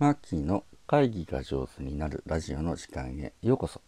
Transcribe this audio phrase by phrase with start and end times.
[0.00, 3.80] マーキーの会議が上手になるラジオの時間へようこそ。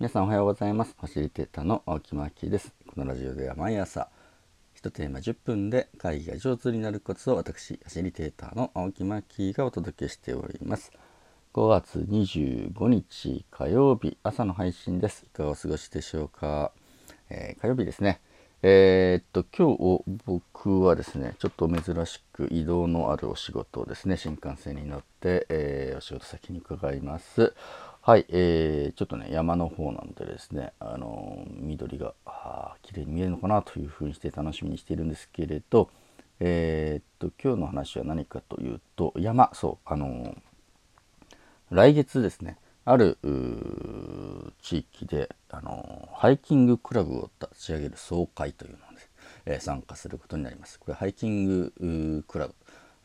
[0.00, 0.96] 皆さんおはようございます。
[0.98, 2.74] ファシリテーターの青木マーキーです。
[2.88, 4.08] このラジオでは毎朝、
[4.82, 10.90] 1テーマ10分で会議が上手になるコツを私、ファシリテーターの青木マーキーがお届けしております。
[11.54, 15.26] 5月25日火曜日朝の配信です。
[15.26, 16.72] いかがお過ごしでしょうか？
[17.30, 18.20] えー、火曜日ですね。
[18.64, 27.54] えー、っと、今日僕はですね、ちょっと珍しく移動のあるお仕事をですね、新幹線に乗って、えー、お仕事先に伺います。
[28.02, 32.14] はい、えー、ちょっとね、山の方なんでですね、あの緑が
[32.82, 35.90] 綺麗に見えるのかなというふうにして楽しみにしているんですけれど、
[36.38, 40.36] えっと、今日の話は何かというと、山、そう、あの
[41.70, 43.18] 来月ですね、ある
[44.60, 48.82] 地域であのハイキングクラブを立ち上げる総会というので、
[49.46, 50.80] えー、参加することになります。
[50.80, 52.54] これハイキングクラブ、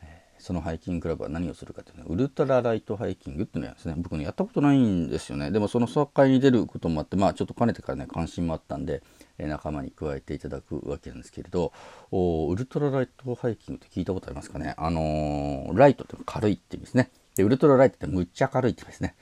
[0.01, 3.93] えー、そのハイキングクラブは何をするかというと、ウルトラライトハイキングっていうのはですね。
[3.97, 5.51] 僕ねやったことないんですよね。
[5.51, 9.03] でもその総会に出ることもあってまあちょっとかねてからね関心もあったんで、
[9.37, 11.71] えー、仲間に加えていただくわけなんですけれど
[12.11, 14.73] おウルトラライトハイキングって聞いたことありますかね？
[14.77, 17.11] あのライトって軽いって意味ですね。
[17.35, 19.15] でウルトラライトってむっちゃ軽いって意味ですね。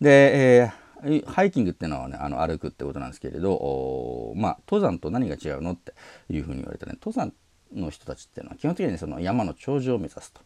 [0.00, 5.94] で、えー、ハイキングっていうのはね、あの歩くってことなんですけれど、まあ、登山と何が違うのって
[6.30, 7.32] いうふうに言われたね、登山
[7.74, 10.40] の人たちっていうのは基本的にその山の頂上を目指すと。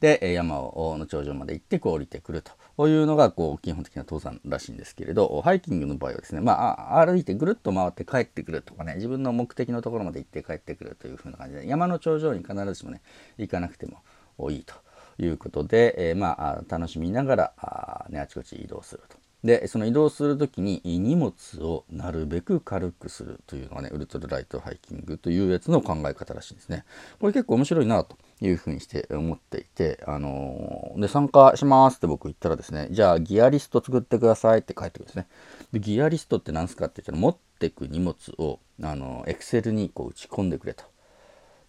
[0.00, 2.42] で、山をの頂上まで行ってこう降りてくる
[2.76, 13.00] というのがこう基本的な登山らしいんですけれど、ハイキングの場合はですね、まあ、歩いてぐるっと回って帰ってくるとかね、自分の目的のところまで行って帰ってくるというふうな感じで、山の頂上に必ずしもね、
[13.38, 14.02] 行かなくても
[14.50, 14.74] いいと。
[15.18, 19.16] いうことで、えー、まあ、楽しみながらあ、ね、あちこち移動すると。
[19.44, 26.84] で、その移動する時に荷物をなるべく軽くするというのがね、ウルトラライトハイキングというやつの考え方らしいんですね。
[27.20, 35.28] これ結構面白いなというふうにして思っていて、あのー、で、参加しますって僕言ったらですね、じゃあギアリスト作ってくださいって書いてくるんですね。
[35.72, 40.84] で、ギアリストって何すかって言ったら、持ってく荷物を、あのエクセルにこう打ち込んでくれと。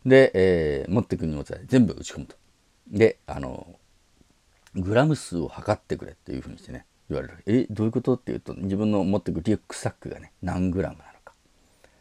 [0.05, 2.35] で、えー、持ってく荷物は全部打ち込むと。
[2.91, 3.79] で、あの、
[4.75, 7.43] グラム数を測ってくれっていうふうにしてね、言われる。
[7.45, 11.33] え、どういうことっていうと、自分の持ってくリュックサックがね、何グラムなのか。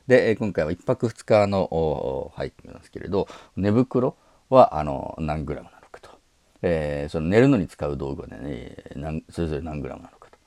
[0.07, 4.17] で、今回は1泊2日のハイキングなんですけれど、寝袋
[4.51, 6.11] はあの何グラムなのかと。
[6.63, 8.77] えー、その寝るのに使う道具はね、
[9.31, 10.39] それぞれ何グラムなのかと。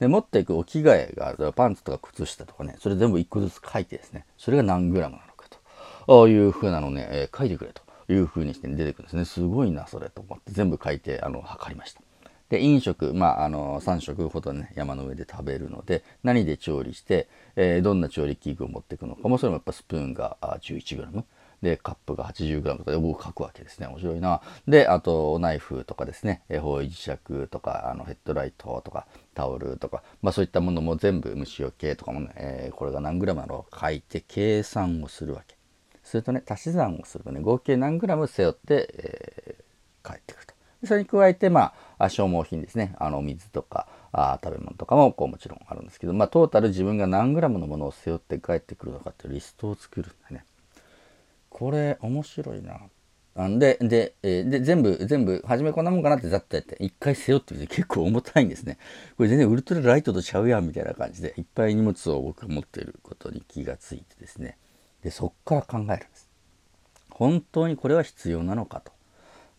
[0.00, 1.52] で、持っていくお着替えが。
[1.52, 5.46] パンツとか靴下とかね、それ全部1個ずつ書いてですね、それが何グラムなのか
[6.06, 7.82] というふうなのね、書いてくれと。
[8.08, 9.24] いう風にして出てくるんですね。
[9.24, 12.00] すごいな、それと思って全部書いて、あの、測りました。
[12.48, 21.24] で、飲食、まあ、あの、3食ほどね、山の上で食べるので、何で調理して、えー、どんな調理器具を持っていくのかも、それもやっぱスプーンが 11g。
[21.60, 23.88] で、カップが 80g とかで僕書くわけですね。
[23.88, 24.40] 面白いな。
[24.66, 35.57] で、あと、ナイフとかですね、方位磁石とか、あの、ヘッドライトとか、タオルとか、まあそういったものも全部虫除けとかもね、えー、これが何グラムなのか書いて計算をするわけ。
[36.08, 40.54] するとね足し算をするとね合計何グラム背負って、えー、帰ってくると
[40.86, 50.44] それに加えてまあ消耗品ですねあの水とかあ食べ物とかもこうもちろんあるんですけどまあトータル自分が何グラムのものを背負って帰ってくるのかっていうリストを作るんだね
[51.50, 52.80] これ面白いな
[53.38, 58.78] なんで、で、えー、で、全部、全部、初めこんなもんかなってざっとやって、一回背負ってみて結構重たいんですね。
[59.16, 64.56] これ全然ウルトラライトとちゃうやんみたいな感じで、いっぱい荷物を僕が持っていることに気がついてですね。
[65.02, 66.28] でそこから考えるんです。
[67.10, 68.92] 本当にこれは必要なのかと。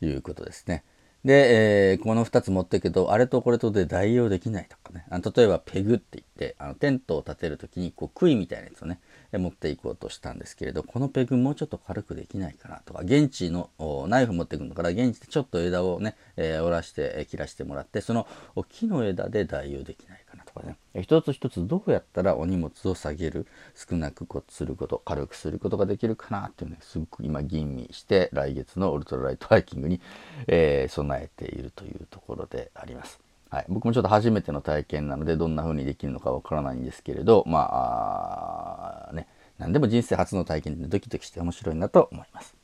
[0.06, 0.84] いうことですね。
[1.26, 5.06] で、えー、この2つ持っていくとあれとこれとで代用できないとかね。
[5.10, 9.02] あの例えばペグって言ってあのテントを立てる時にこう杭みたいなやつをね
[9.34, 13.02] 持っていこうとしたんですけれどこのペグもうちょっと軽くできないかなとか。
[13.04, 13.70] 現地の
[14.08, 18.26] ナイフ持ってくんだから現地でちょっと枝をね、えー、折らして切らしてもらってその
[18.70, 20.29] 木の枝で代用できないか
[20.64, 30.02] なとかね一つ一つどうやったらお荷物を下げる少なくすること軽くすることができるかなっていうねすごく今吟味して来月のウルトラライトハイキングに、
[30.48, 33.20] えー、備えているというところであります。
[33.50, 39.28] はい、僕もちょっと初めての体験なのでどんな風にできるのかわからないんですけれどまあね
[39.58, 42.59] 何でも人生初の体験でドキドキして面白いなと思います。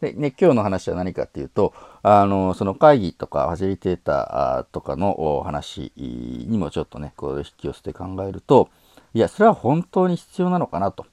[0.00, 8.68] で、ね、今日の話は何かっていうと、あの、その会議とかファシリテーターとかの話にもちょっとね、こう引き寄せて考えると、
[9.14, 11.06] いや、それは本当に必要なのかなと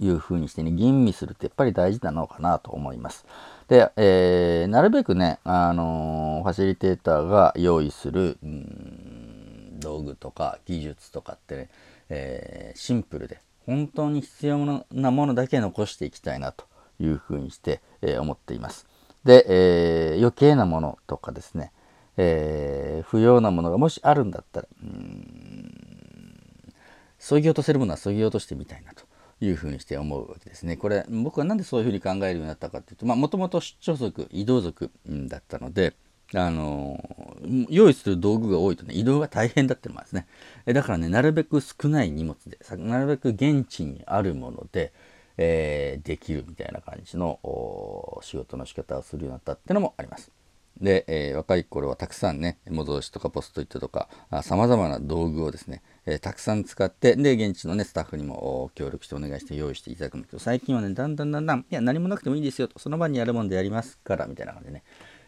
[0.00, 3.26] いうふうにしてね、吟味するってやっぱり大事なのかなと思います。
[3.68, 8.38] で、えー、なるべくね、あのファシリテーターが用意する、
[9.78, 11.68] 道具とか技術とかってね、
[12.08, 16.64] えー、シンプルで、本当に必要なものだけ残していきたいなと
[17.00, 18.86] いうふうにして、えー、思っています。
[19.24, 21.72] で、えー、余計なものとかですね、
[22.16, 25.74] えー、不要なものがもしあるんだったら、うん、
[27.18, 29.04] 削ぎ落とせるものは削ぎ落としてみたいなと
[29.40, 30.76] いうふうにして思うわけですね。
[30.76, 35.94] これ、僕はなんでそういうふうに考えるようになったかっていうと、もともと出張族、移動族だったので、
[36.32, 37.04] あの
[37.68, 40.24] 用意する道具が多いとね、移動が大変だってのもあるんで
[40.64, 40.72] すね。
[40.72, 44.92] だからね、なるべく少ない荷物で、なるべく現地にあるもので、
[45.42, 47.40] えー、できるみたいな感じの
[48.20, 50.30] 仕事の仕方をするようになったっていうのもあります。
[50.78, 54.08] で、えー、若い頃はたくさんね、模造紙とかポストイットとか、
[54.42, 64.82] さまざまな道具をですね、えー、たくさん使って、で、現地のね、スタッフにも協力してお願いして用意していただくんだけど、最近はね、だんだんだんだん、いや、何もなくてもいいですよと、その場にやるもんでやりますから、みたいな感じでね、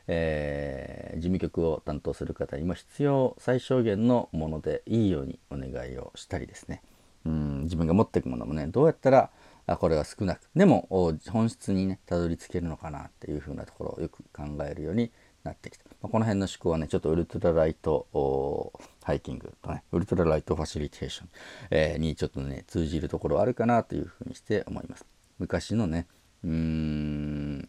[0.08, 6.82] えー、事務局を担当する方にも必要最小限のものでいいようにお願いをしたりですね、
[7.24, 9.30] うん自分が持っていくものもね、どうやったら
[9.66, 10.40] これが少なく。
[10.54, 10.88] でも
[11.28, 15.10] 本質にねたどり着けるのかなっていうふうなところをよく考えるように
[15.44, 18.72] なってきた、まあ、この辺の思考はねちょっとウルトラライト
[19.02, 21.28] ハイキングとねウルトラライトファシリテーション、
[21.70, 25.04] えー、にちょっとね通じるところあるかなというふうにして思います。
[25.38, 26.06] 昔のね
[26.44, 27.68] うーん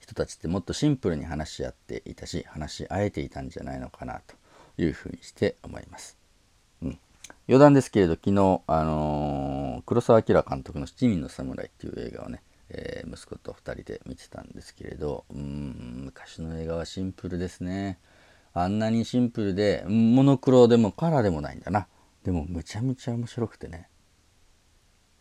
[0.00, 4.34] 人たちってもっとシンプルに話し合っていたし話し合えていたんじゃないのかなと
[4.82, 6.18] いうふうにして思います、
[6.82, 6.98] うん、
[7.48, 17.98] 余談ですけれど昨日、あのー、黒澤明監督の「七人の侍」っていう映画をねえー、息子と2人で見てたんですけれどうん昔の映画はシンプルですね。
[18.52, 21.86] あんなにシンプルでモノクロでもカラーでもないんだな。
[22.24, 23.88] でもむちゃむちゃ面白くてね。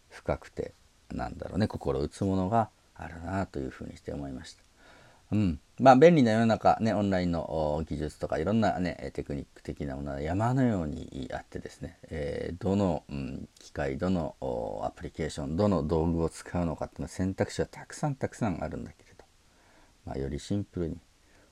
[0.09, 0.73] 深くて
[1.11, 4.63] なんだろうね心打つものがあるなというふうにして思いました。
[5.31, 5.59] うん。
[5.79, 14.35] まあ、便利な世の中、ね、オンラインの技術とかいろんなね、テクニック的なものは山のようにあってですね、えー、どの、うん、機械、どの
[14.83, 19.23] アプリケーション、どの道具を使うのかっていうの選択肢はたくさんたくさんあるんだけれど、
[20.05, 20.97] まあ、よりシンプルに、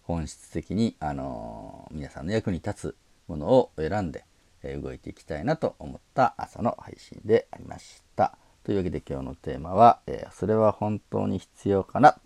[0.04, 2.96] 本質的に、あのー、皆さんの役に立つ
[3.28, 4.26] ものを選んで、
[4.64, 8.38] えー、動いていきたいなと思った朝の配信でありました。
[8.64, 12.20] というわけで今日のテーマは、え、それは本当に必要かな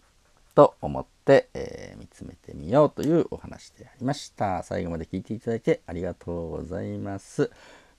[0.54, 4.64] と思って、えー、見つめてみようというお話でありました。
[4.64, 7.46] 最後まで聞いていただいてありがとうございます。
[7.46, 7.52] フ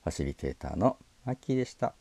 [0.05, 1.93] ァシリテーターのマッキーでした。